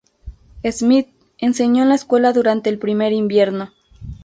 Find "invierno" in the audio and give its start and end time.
3.13-3.71